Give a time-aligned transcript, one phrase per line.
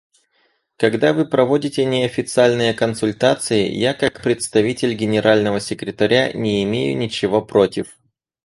[0.77, 7.99] Когда вы проводите неофициальные консультации, я как представитель Генерального секретаря, не имею ничего против.